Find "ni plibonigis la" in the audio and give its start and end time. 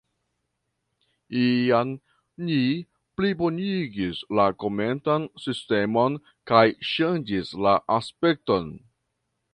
2.47-4.47